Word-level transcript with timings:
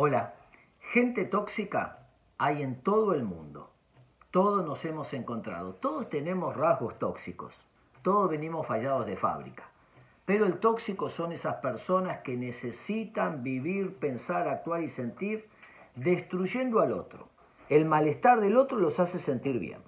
Hola, 0.00 0.32
gente 0.92 1.24
tóxica 1.24 2.06
hay 2.38 2.62
en 2.62 2.82
todo 2.82 3.14
el 3.14 3.24
mundo. 3.24 3.72
Todos 4.30 4.64
nos 4.64 4.84
hemos 4.84 5.12
encontrado, 5.12 5.74
todos 5.74 6.08
tenemos 6.08 6.56
rasgos 6.56 6.96
tóxicos, 7.00 7.52
todos 8.02 8.30
venimos 8.30 8.64
fallados 8.64 9.06
de 9.06 9.16
fábrica. 9.16 9.64
Pero 10.24 10.46
el 10.46 10.60
tóxico 10.60 11.08
son 11.08 11.32
esas 11.32 11.56
personas 11.56 12.20
que 12.20 12.36
necesitan 12.36 13.42
vivir, 13.42 13.96
pensar, 13.96 14.46
actuar 14.46 14.84
y 14.84 14.88
sentir 14.88 15.48
destruyendo 15.96 16.78
al 16.78 16.92
otro. 16.92 17.26
El 17.68 17.84
malestar 17.84 18.38
del 18.38 18.56
otro 18.56 18.78
los 18.78 19.00
hace 19.00 19.18
sentir 19.18 19.58
bien. 19.58 19.80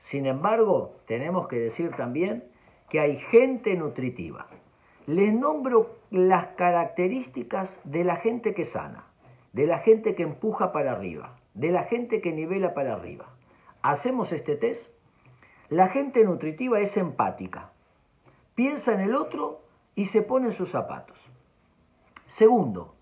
Sin 0.00 0.24
embargo, 0.24 0.96
tenemos 1.06 1.48
que 1.48 1.56
decir 1.56 1.90
también 1.96 2.44
que 2.88 2.98
hay 2.98 3.18
gente 3.18 3.76
nutritiva. 3.76 4.46
Les 5.06 5.34
nombro 5.34 5.98
las 6.10 6.46
características 6.56 7.78
de 7.84 8.04
la 8.04 8.16
gente 8.16 8.54
que 8.54 8.64
sana, 8.64 9.07
de 9.58 9.66
la 9.66 9.80
gente 9.80 10.14
que 10.14 10.22
empuja 10.22 10.70
para 10.70 10.92
arriba, 10.92 11.36
de 11.54 11.72
la 11.72 11.82
gente 11.82 12.20
que 12.20 12.30
nivela 12.30 12.74
para 12.74 12.92
arriba. 12.92 13.26
Hacemos 13.82 14.30
este 14.30 14.54
test. 14.54 14.88
La 15.68 15.88
gente 15.88 16.22
nutritiva 16.22 16.78
es 16.78 16.96
empática. 16.96 17.72
Piensa 18.54 18.92
en 18.92 19.00
el 19.00 19.16
otro 19.16 19.60
y 19.96 20.04
se 20.04 20.22
pone 20.22 20.46
en 20.46 20.52
sus 20.52 20.70
zapatos. 20.70 21.18
Segundo, 22.28 22.94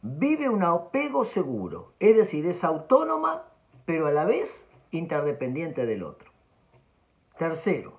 vive 0.00 0.48
un 0.48 0.62
apego 0.62 1.24
seguro, 1.24 1.94
es 1.98 2.14
decir, 2.14 2.46
es 2.46 2.62
autónoma, 2.62 3.42
pero 3.84 4.06
a 4.06 4.12
la 4.12 4.24
vez 4.24 4.48
interdependiente 4.92 5.86
del 5.86 6.04
otro. 6.04 6.30
Tercero, 7.36 7.98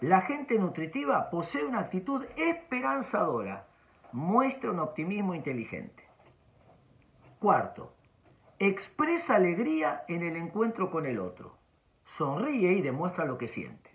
la 0.00 0.20
gente 0.20 0.56
nutritiva 0.60 1.28
posee 1.28 1.64
una 1.64 1.80
actitud 1.80 2.24
esperanzadora, 2.36 3.66
muestra 4.12 4.70
un 4.70 4.78
optimismo 4.78 5.34
inteligente. 5.34 6.07
Cuarto, 7.38 7.94
expresa 8.58 9.36
alegría 9.36 10.04
en 10.08 10.22
el 10.22 10.36
encuentro 10.36 10.90
con 10.90 11.06
el 11.06 11.20
otro, 11.20 11.56
sonríe 12.16 12.72
y 12.72 12.82
demuestra 12.82 13.24
lo 13.24 13.38
que 13.38 13.48
siente. 13.48 13.90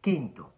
Quinto, 0.00 0.52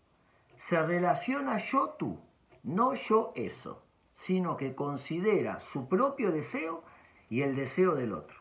se 0.56 0.80
relaciona 0.82 1.58
yo-tú, 1.58 2.18
no 2.62 2.94
yo-eso, 2.94 3.82
sino 4.14 4.56
que 4.56 4.74
considera 4.74 5.60
su 5.72 5.88
propio 5.88 6.32
deseo 6.32 6.84
y 7.28 7.42
el 7.42 7.56
deseo 7.56 7.94
del 7.94 8.12
otro. 8.12 8.36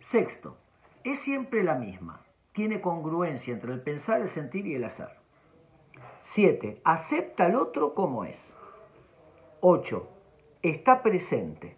Sexto, 0.00 0.56
es 1.04 1.20
siempre 1.20 1.62
la 1.62 1.74
misma, 1.74 2.22
tiene 2.52 2.80
congruencia 2.80 3.54
entre 3.54 3.72
el 3.72 3.82
pensar, 3.82 4.20
el 4.20 4.30
sentir 4.30 4.66
y 4.66 4.74
el 4.74 4.84
hacer. 4.84 5.10
7. 6.24 6.80
Acepta 6.84 7.46
al 7.46 7.56
otro 7.56 7.94
como 7.94 8.24
es. 8.24 8.38
8. 9.60 10.08
Está 10.62 11.02
presente, 11.02 11.77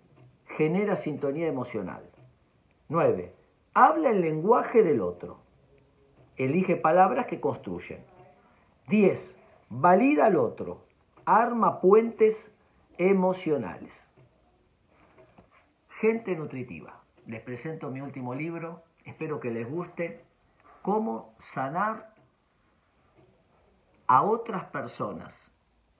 genera 0.60 0.96
sintonía 0.96 1.46
emocional. 1.46 2.02
9. 2.90 3.32
Habla 3.72 4.10
el 4.10 4.20
lenguaje 4.20 4.82
del 4.82 5.00
otro. 5.00 5.38
Elige 6.36 6.76
palabras 6.76 7.28
que 7.28 7.40
construyen. 7.40 8.04
10. 8.88 9.36
Valida 9.70 10.26
al 10.26 10.36
otro. 10.36 10.84
Arma 11.24 11.80
puentes 11.80 12.36
emocionales. 12.98 13.90
Gente 15.98 16.36
nutritiva. 16.36 17.00
Les 17.24 17.40
presento 17.40 17.90
mi 17.90 18.02
último 18.02 18.34
libro. 18.34 18.82
Espero 19.06 19.40
que 19.40 19.50
les 19.50 19.66
guste 19.66 20.22
cómo 20.82 21.32
sanar 21.38 22.12
a 24.06 24.20
otras 24.20 24.64
personas 24.66 25.34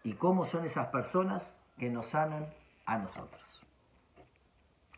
y 0.04 0.12
cómo 0.12 0.44
son 0.44 0.66
esas 0.66 0.88
personas 0.88 1.42
que 1.78 1.88
nos 1.88 2.08
sanan 2.08 2.52
a 2.84 2.98
nosotros. 2.98 3.49